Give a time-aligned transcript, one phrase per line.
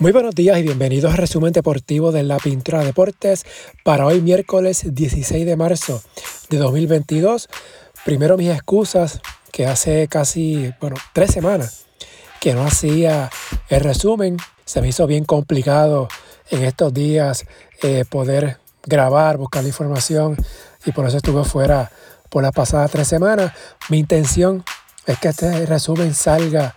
[0.00, 3.44] Muy buenos días y bienvenidos al resumen deportivo de la Pintura Deportes
[3.84, 6.02] para hoy miércoles 16 de marzo
[6.48, 7.50] de 2022.
[8.06, 9.20] Primero mis excusas
[9.52, 11.84] que hace casi, bueno, tres semanas
[12.40, 13.28] que no hacía
[13.68, 14.38] el resumen.
[14.64, 16.08] Se me hizo bien complicado
[16.48, 17.44] en estos días
[17.82, 18.56] eh, poder
[18.86, 20.34] grabar, buscar la información
[20.86, 21.92] y por eso estuve fuera
[22.30, 23.52] por las pasadas tres semanas.
[23.90, 24.64] Mi intención
[25.04, 26.74] es que este resumen salga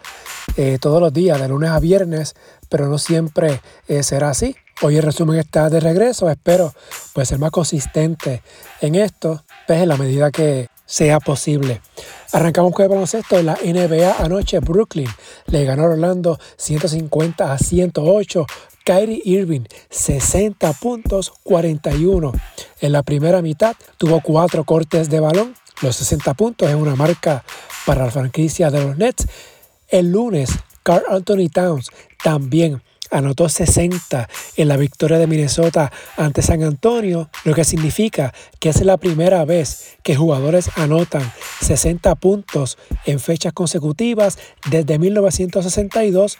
[0.57, 2.35] eh, todos los días, de lunes a viernes,
[2.73, 4.55] pero no siempre eh, será así.
[4.81, 6.73] Hoy el resumen está de regreso, espero
[7.13, 8.41] pues, ser más consistente
[8.81, 11.81] en esto, pues, en la medida que sea posible.
[12.31, 14.59] Arrancamos con el baloncesto de la NBA anoche.
[14.59, 15.07] Brooklyn
[15.45, 18.47] le ganó a Orlando 150 a 108.
[18.83, 22.31] Kyrie Irving 60 puntos 41.
[22.81, 25.53] En la primera mitad tuvo cuatro cortes de balón.
[25.83, 27.43] Los 60 puntos es una marca
[27.85, 29.27] para la franquicia de los Nets
[29.89, 30.49] el lunes,
[30.81, 31.91] Carl Anthony Towns
[32.23, 38.69] también anotó 60 en la victoria de Minnesota ante San Antonio, lo que significa que
[38.69, 46.39] es la primera vez que jugadores anotan 60 puntos en fechas consecutivas desde 1962,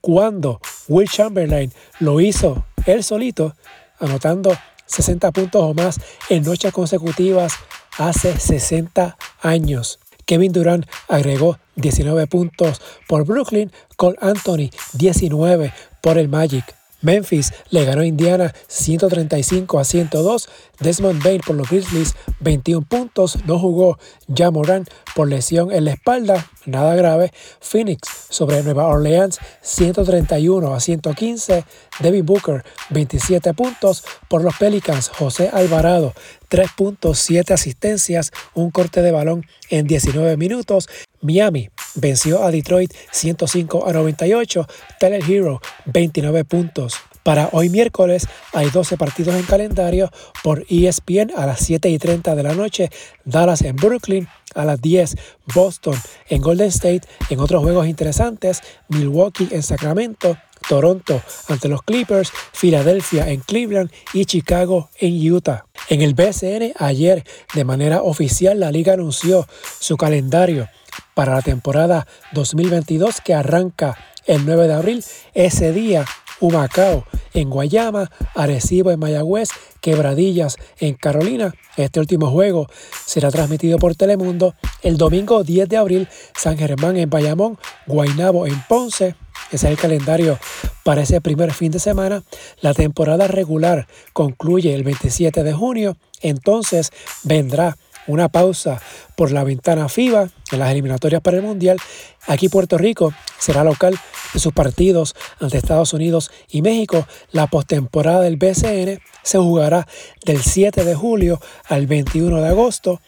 [0.00, 3.56] cuando Will Chamberlain lo hizo él solito,
[3.98, 7.54] anotando 60 puntos o más en noches consecutivas
[7.98, 9.98] hace 60 años.
[10.26, 16.64] Kevin Durant agregó 19 puntos por Brooklyn, Cole Anthony 19 por el Magic.
[17.04, 20.48] Memphis le ganó a Indiana 135 a 102.
[20.80, 23.38] Desmond Bain por los Grizzlies 21 puntos.
[23.44, 27.32] No jugó ya Moran por lesión en la espalda, nada grave.
[27.60, 31.64] Phoenix sobre Nueva Orleans 131 a 115.
[32.00, 35.10] Devin Booker 27 puntos por los Pelicans.
[35.10, 36.14] José Alvarado
[36.48, 40.88] 3 puntos, 7 asistencias, un corte de balón en 19 minutos.
[41.20, 44.66] Miami venció a Detroit 105 a 98.
[44.98, 46.94] Tyler Hero 29 puntos.
[47.24, 50.10] Para hoy miércoles hay 12 partidos en calendario
[50.42, 52.90] por ESPN a las 7 y 30 de la noche,
[53.24, 55.16] Dallas en Brooklyn a las 10,
[55.54, 55.96] Boston
[56.28, 60.36] en Golden State, en otros juegos interesantes, Milwaukee en Sacramento,
[60.68, 65.64] Toronto ante los Clippers, Filadelfia en Cleveland y Chicago en Utah.
[65.88, 69.46] En el BCN ayer de manera oficial la liga anunció
[69.80, 70.68] su calendario
[71.14, 75.04] para la temporada 2022 que arranca el 9 de abril.
[75.34, 76.04] Ese día,
[76.40, 79.48] Humacao en Guayama, Arecibo en Mayagüez,
[79.80, 81.54] Quebradillas en Carolina.
[81.76, 82.68] Este último juego
[83.06, 84.54] será transmitido por Telemundo.
[84.82, 89.16] El domingo 10 de abril, San Germán en Bayamón, Guaynabo en Ponce.
[89.50, 90.38] Ese es el calendario
[90.84, 92.22] para ese primer fin de semana.
[92.60, 95.96] La temporada regular concluye el 27 de junio.
[96.20, 96.92] Entonces
[97.24, 97.76] vendrá
[98.06, 98.80] una pausa
[99.16, 101.78] por la ventana FIBA en las eliminatorias para el Mundial.
[102.26, 103.98] Aquí Puerto Rico será local
[104.32, 107.06] de sus partidos ante Estados Unidos y México.
[107.32, 109.86] La postemporada del BCN se jugará
[110.24, 113.00] del 7 de julio al 21 de agosto.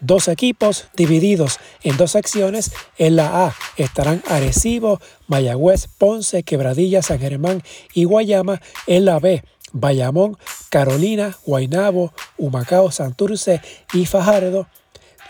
[0.00, 2.72] Dos equipos divididos en dos secciones.
[2.98, 7.62] En la A estarán Arecibo, Mayagüez, Ponce, Quebradilla, San Germán
[7.94, 8.60] y Guayama.
[8.86, 9.42] En la B
[9.74, 10.38] Bayamón,
[10.70, 13.60] Carolina, Guaynabo, Humacao, Santurce
[13.92, 14.66] y Fajardo.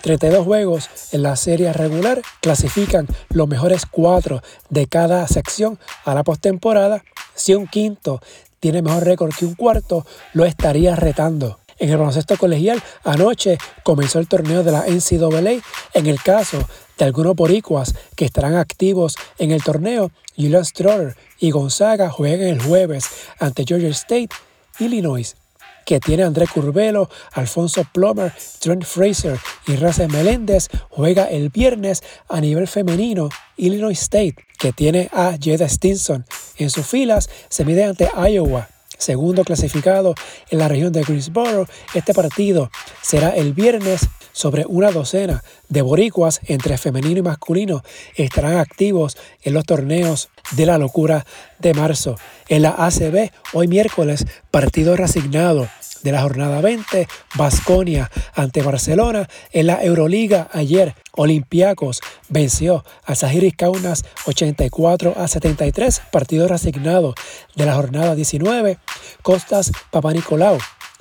[0.02, 6.22] 32 juegos en la serie regular clasifican los mejores cuatro de cada sección a la
[6.22, 7.02] postemporada.
[7.34, 8.20] Si un quinto
[8.60, 11.58] tiene mejor récord que un cuarto, lo estaría retando.
[11.78, 15.62] En el baloncesto colegial, anoche comenzó el torneo de la NCAA.
[15.94, 16.68] En el caso
[16.98, 22.62] de algunos boricuas que estarán activos en el torneo, Julian Stroller y Gonzaga juegan el
[22.62, 23.06] jueves
[23.38, 24.30] ante Georgia State,
[24.78, 25.36] Illinois,
[25.84, 32.40] que tiene André Curvelo, Alfonso Plomer, Trent Fraser y Race Meléndez, juega el viernes a
[32.40, 33.28] nivel femenino.
[33.56, 36.24] Illinois State, que tiene a Jeda Stinson
[36.56, 38.68] en sus filas, se mide ante Iowa
[38.98, 40.14] segundo clasificado
[40.50, 41.66] en la región de Greensboro.
[41.94, 42.70] Este partido
[43.02, 47.82] será el viernes sobre una docena de boricuas entre femenino y masculino
[48.16, 51.24] estarán activos en los torneos de la locura
[51.60, 52.16] de marzo.
[52.48, 55.68] En la ACB, hoy miércoles, partido reasignado
[56.02, 59.28] de la jornada 20, Basconia ante Barcelona.
[59.52, 67.14] En la Euroliga ayer, Olympiacos venció a Zahiris Kaunas 84 a 73, partido reasignado
[67.54, 68.78] de la jornada 19.
[69.22, 70.58] Costas Papanicolau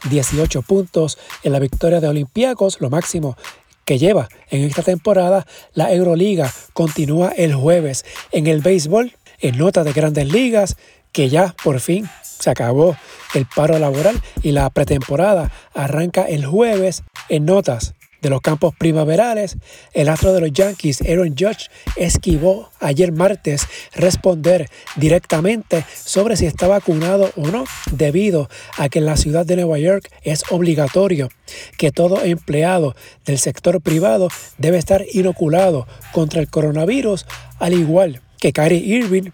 [0.10, 3.38] 18 puntos en la victoria de Olympiacos, lo máximo
[3.86, 5.46] que lleva en esta temporada.
[5.74, 10.78] La Euroliga continúa el jueves en el béisbol, en nota de grandes ligas,
[11.12, 12.98] que ya por fin se acabó
[13.34, 17.94] el paro laboral y la pretemporada arranca el jueves en notas
[18.24, 19.58] de los campos primaverales,
[19.94, 26.68] el astro de los Yankees, Aaron Judge, esquivó ayer martes responder directamente sobre si está
[26.68, 31.30] vacunado o no, debido a que en la ciudad de Nueva York es obligatorio
[31.78, 37.28] que todo empleado del sector privado debe estar inoculado contra el coronavirus,
[37.60, 39.32] al igual que Kyrie Irving,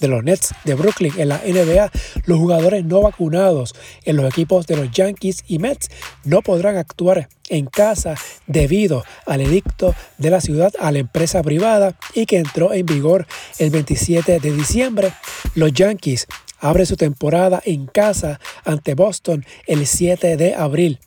[0.00, 1.92] de los Nets de Brooklyn en la NBA,
[2.24, 3.72] los jugadores no vacunados
[4.02, 5.90] en los equipos de los Yankees y Mets
[6.24, 8.16] no podrán actuar en casa
[8.48, 13.28] debido al edicto de la ciudad a la empresa privada y que entró en vigor
[13.60, 15.12] el 27 de diciembre.
[15.54, 16.26] Los Yankees
[16.58, 20.98] abren su temporada en casa ante Boston el 7 de abril.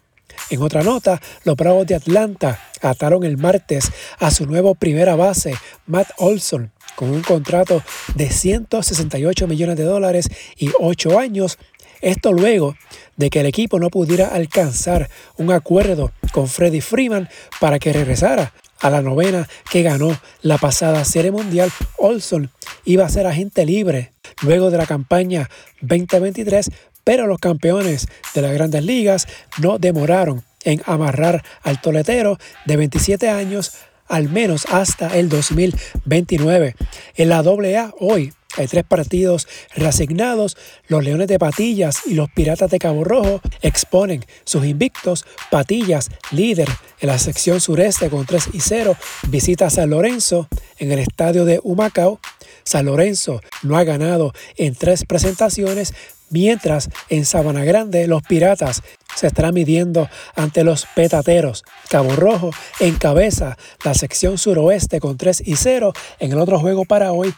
[0.50, 5.54] En otra nota, los Bravos de Atlanta ataron el martes a su nuevo primera base,
[5.86, 7.84] Matt Olson, con un contrato
[8.16, 11.58] de 168 millones de dólares y 8 años.
[12.02, 12.76] Esto luego
[13.16, 17.30] de que el equipo no pudiera alcanzar un acuerdo con Freddie Freeman
[17.60, 21.72] para que regresara a la novena que ganó la pasada Serie Mundial.
[21.98, 22.50] Olson
[22.86, 24.12] iba a ser agente libre
[24.42, 25.50] luego de la campaña
[25.82, 26.72] 2023,
[27.04, 29.28] pero los campeones de las grandes ligas
[29.60, 33.74] no demoraron en amarrar al toletero de 27 años
[34.12, 36.76] al menos hasta el 2029.
[37.16, 40.58] En la AA hoy hay tres partidos reasignados.
[40.88, 45.26] Los Leones de Patillas y los Piratas de Cabo Rojo exponen sus invictos.
[45.50, 46.68] Patillas, líder
[47.00, 48.98] en la sección sureste con 3 y 0,
[49.30, 52.20] visita a San Lorenzo en el estadio de Humacao.
[52.64, 55.94] San Lorenzo no ha ganado en tres presentaciones,
[56.30, 58.84] mientras en Sabana Grande los Piratas
[59.16, 61.64] se estarán midiendo ante los petateros.
[61.90, 65.94] Cabo Rojo encabeza la sección suroeste con 3 y 0.
[66.20, 67.34] En el otro juego para hoy,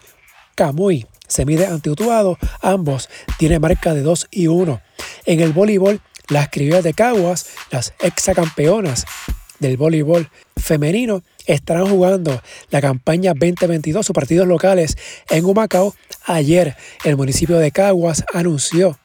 [0.55, 2.37] Camuy se mide ante Utuado.
[2.61, 4.81] Ambos tienen marca de 2 y 1.
[5.25, 9.05] En el voleibol, las criollas de Caguas, las exacampeonas
[9.59, 14.97] del voleibol femenino, estarán jugando la campaña 2022, sus partidos locales
[15.29, 15.95] en Humacao.
[16.25, 18.97] Ayer el municipio de Caguas anunció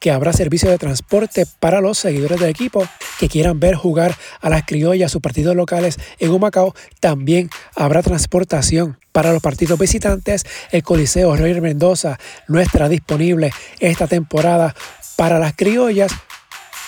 [0.00, 2.86] que habrá servicio de transporte para los seguidores del equipo
[3.18, 6.74] que quieran ver jugar a las criollas sus partidos locales en Humacao.
[7.00, 10.44] También habrá transportación para los partidos visitantes.
[10.72, 14.74] El Coliseo Roger Mendoza no disponible esta temporada
[15.16, 16.12] para las criollas,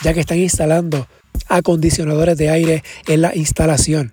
[0.02, 1.06] ya que están instalando
[1.48, 4.12] acondicionadores de aire en la instalación.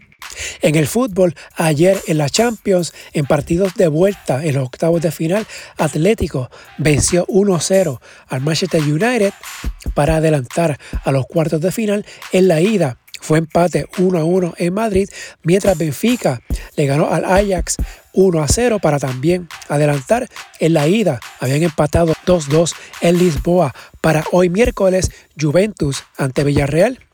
[0.62, 5.12] En el fútbol, ayer en la Champions, en partidos de vuelta en los octavos de
[5.12, 5.46] final,
[5.78, 9.34] Atlético venció 1-0 al Manchester United
[9.94, 12.06] para adelantar a los cuartos de final.
[12.32, 15.10] En la ida fue empate 1-1 en Madrid,
[15.44, 16.42] mientras Benfica
[16.76, 17.78] le ganó al Ajax
[18.14, 20.30] 1 0 para también adelantar
[20.60, 21.20] en la ida.
[21.40, 27.05] Habían empatado 2-2 en Lisboa para hoy miércoles Juventus ante Villarreal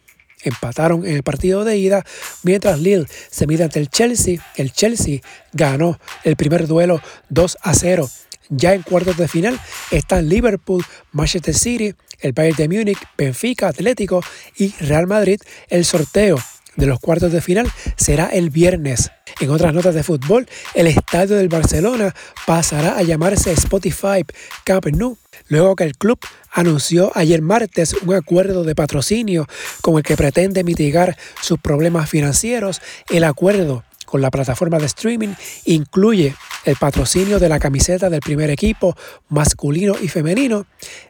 [0.43, 2.05] empataron en el partido de ida,
[2.43, 4.43] mientras Lille se mide ante el Chelsea.
[4.55, 5.21] El Chelsea
[5.53, 8.09] ganó el primer duelo 2 a 0.
[8.49, 9.59] Ya en cuartos de final
[9.91, 14.21] están Liverpool, Manchester City, el Bayern de Múnich, Benfica, Atlético
[14.57, 15.39] y Real Madrid.
[15.69, 16.37] El sorteo
[16.75, 19.11] de los cuartos de final será el viernes.
[19.39, 22.13] En otras notas de fútbol, el estadio del Barcelona
[22.45, 24.23] pasará a llamarse Spotify
[24.63, 26.19] Camp Nou, luego que el club
[26.51, 29.47] anunció ayer martes un acuerdo de patrocinio
[29.81, 32.81] con el que pretende mitigar sus problemas financieros.
[33.09, 35.29] El acuerdo con la plataforma de streaming
[35.63, 36.35] incluye
[36.65, 38.93] el patrocinio de la camiseta del primer equipo
[39.29, 40.65] masculino y femenino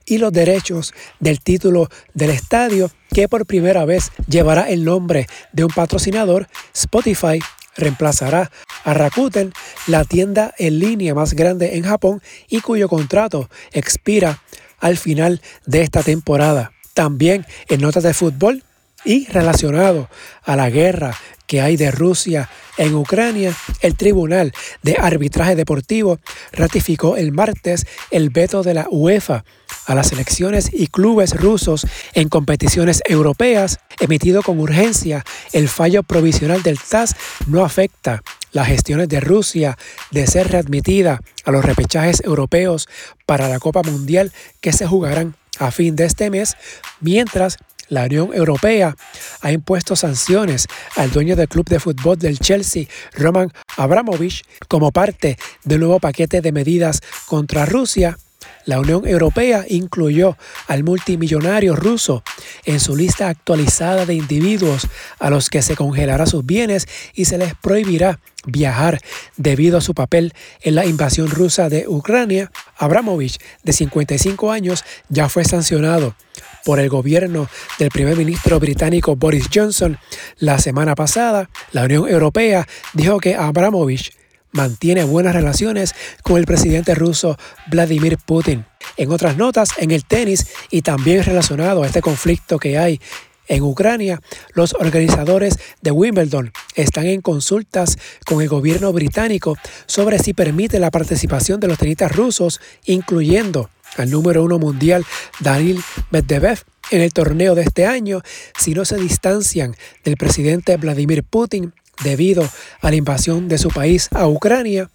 [0.05, 5.65] y los derechos del título del estadio que por primera vez llevará el nombre de
[5.65, 7.39] un patrocinador, Spotify
[7.75, 8.51] reemplazará
[8.83, 9.51] a Rakuten,
[9.87, 14.43] la tienda en línea más grande en Japón y cuyo contrato expira
[14.79, 16.71] al final de esta temporada.
[16.93, 18.63] También en notas de fútbol
[19.03, 20.07] y relacionado
[20.43, 21.15] a la guerra
[21.51, 24.53] que hay de Rusia en Ucrania, el Tribunal
[24.83, 26.17] de Arbitraje Deportivo
[26.53, 29.43] ratificó el martes el veto de la UEFA
[29.85, 35.25] a las elecciones y clubes rusos en competiciones europeas, emitido con urgencia.
[35.51, 37.17] El fallo provisional del TAS
[37.47, 39.77] no afecta las gestiones de Rusia
[40.11, 42.87] de ser readmitida a los repechajes europeos
[43.25, 44.31] para la Copa Mundial
[44.61, 46.55] que se jugarán a fin de este mes,
[47.01, 47.57] mientras
[47.91, 48.95] la Unión Europea
[49.41, 55.37] ha impuesto sanciones al dueño del club de fútbol del Chelsea, Roman Abramovich, como parte
[55.65, 58.17] del nuevo paquete de medidas contra Rusia.
[58.65, 62.23] La Unión Europea incluyó al multimillonario ruso
[62.63, 64.87] en su lista actualizada de individuos
[65.19, 69.01] a los que se congelará sus bienes y se les prohibirá viajar
[69.35, 72.51] debido a su papel en la invasión rusa de Ucrania.
[72.77, 76.15] Abramovich, de 55 años, ya fue sancionado
[76.65, 77.47] por el gobierno
[77.79, 79.97] del primer ministro británico Boris Johnson
[80.37, 84.13] la semana pasada, la Unión Europea dijo que Abramovich
[84.51, 87.37] mantiene buenas relaciones con el presidente ruso
[87.67, 88.65] Vladimir Putin.
[88.97, 92.99] En otras notas, en el tenis y también relacionado a este conflicto que hay
[93.47, 94.21] en Ucrania,
[94.53, 100.91] los organizadores de Wimbledon están en consultas con el gobierno británico sobre si permite la
[100.91, 105.05] participación de los tenistas rusos, incluyendo al número uno mundial
[105.39, 105.81] Daniil
[106.11, 106.59] Medvedev
[106.91, 108.21] en el torneo de este año,
[108.57, 112.47] si no se distancian del presidente Vladimir Putin debido
[112.81, 114.89] a la invasión de su país a Ucrania.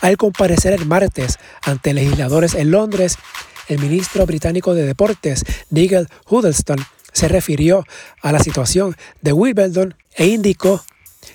[0.00, 3.16] Al comparecer el martes ante legisladores en Londres,
[3.68, 6.78] el ministro británico de Deportes, Nigel Huddleston,
[7.12, 7.86] se refirió
[8.22, 10.82] a la situación de Wimbledon e indicó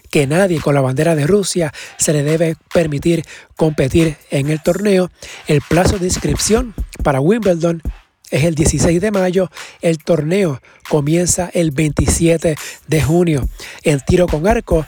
[0.09, 3.23] que nadie con la bandera de Rusia se le debe permitir
[3.55, 5.11] competir en el torneo.
[5.47, 6.73] El plazo de inscripción
[7.03, 7.81] para Wimbledon
[8.29, 9.49] es el 16 de mayo.
[9.81, 12.55] El torneo comienza el 27
[12.87, 13.47] de junio.
[13.83, 14.85] En tiro con arco,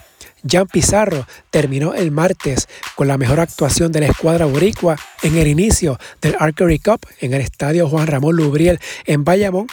[0.48, 5.48] Jan Pizarro terminó el martes con la mejor actuación de la escuadra boricua en el
[5.48, 9.68] inicio del Archery Cup en el estadio Juan Ramón Lubriel en Bayamón.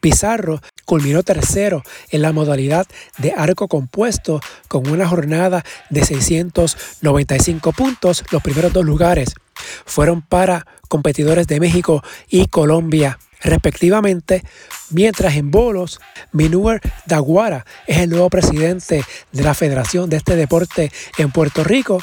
[0.00, 2.86] Pizarro culminó tercero en la modalidad
[3.18, 8.24] de arco compuesto con una jornada de 695 puntos.
[8.30, 9.34] Los primeros dos lugares
[9.84, 14.42] fueron para competidores de México y Colombia respectivamente,
[14.90, 16.00] mientras en bolos,
[16.32, 22.02] Minuer Daguara es el nuevo presidente de la Federación de este deporte en Puerto Rico.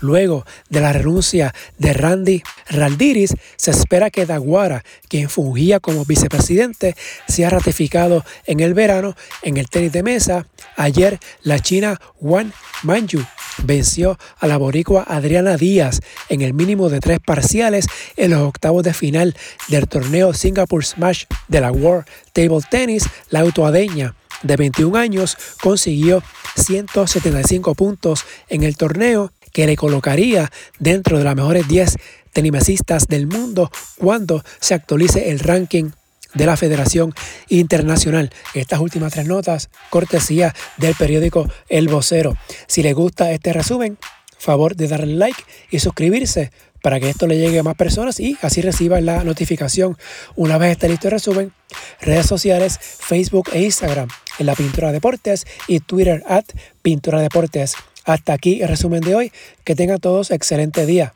[0.00, 6.96] Luego de la renuncia de Randy Raldiris, se espera que Daguara, quien fungía como vicepresidente,
[7.28, 10.46] sea ratificado en el verano en el tenis de mesa.
[10.76, 13.24] Ayer, la China Wang Manju
[13.62, 17.86] venció a la boricua Adriana Díaz en el mínimo de tres parciales
[18.16, 19.36] en los octavos de final
[19.68, 23.04] del torneo Singapore Smash de la World Table Tennis.
[23.30, 26.22] La autoadeña de 21 años consiguió
[26.56, 31.96] 175 puntos en el torneo que le colocaría dentro de las mejores 10
[32.32, 35.92] tenimesistas del mundo cuando se actualice el ranking
[36.34, 37.14] de la Federación
[37.48, 38.30] Internacional.
[38.52, 42.36] Estas últimas tres notas, cortesía del periódico El Vocero.
[42.66, 43.96] Si les gusta este resumen,
[44.36, 46.50] favor de darle like y suscribirse
[46.82, 49.96] para que esto le llegue a más personas y así reciban la notificación
[50.34, 51.52] una vez esté listo el resumen.
[52.00, 54.08] Redes sociales, Facebook e Instagram
[54.40, 56.44] en la Pintura Deportes y Twitter at
[56.82, 57.76] Pintura Deportes.
[58.04, 59.32] Hasta aquí el resumen de hoy.
[59.64, 61.12] Que tengan todos excelente día.